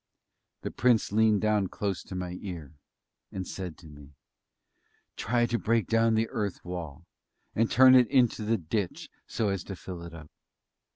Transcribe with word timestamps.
The 0.63 0.71
Prince 0.71 1.11
leaned 1.11 1.41
down 1.41 1.67
close 1.67 2.01
to 2.05 2.15
my 2.15 2.35
ear, 2.41 2.73
and 3.31 3.47
said 3.47 3.77
to 3.77 3.87
me: 3.87 4.13
"Try 5.15 5.45
to 5.45 5.59
break 5.59 5.85
down 5.85 6.15
the 6.15 6.27
earth 6.29 6.65
wall, 6.65 7.05
and 7.53 7.69
turn 7.69 7.93
it 7.93 8.07
into 8.09 8.41
the 8.43 8.57
ditch 8.57 9.11
so 9.27 9.49
as 9.49 9.63
to 9.65 9.75
fill 9.75 10.01
it 10.01 10.15
up." 10.15 10.31